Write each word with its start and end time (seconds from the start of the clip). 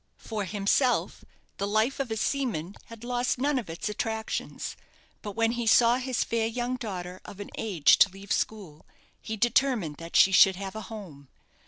For 0.17 0.45
himself, 0.45 1.23
the 1.57 1.67
life 1.67 1.99
of 1.99 2.09
a 2.09 2.17
seaman 2.17 2.73
had 2.85 3.03
lost 3.03 3.37
none 3.37 3.59
of 3.59 3.69
its 3.69 3.87
attractions. 3.87 4.75
But 5.21 5.35
when 5.35 5.51
he 5.51 5.67
saw 5.67 5.97
his 5.97 6.23
fair 6.23 6.47
young 6.47 6.75
daughter 6.75 7.21
of 7.23 7.39
an 7.39 7.51
age 7.55 7.99
to 7.99 8.09
leave 8.09 8.31
school, 8.31 8.87
he 9.21 9.37
determined 9.37 9.97
that 9.97 10.15
she 10.15 10.31
should 10.31 10.55
have 10.55 10.75
a 10.75 10.81
home. 10.89 11.27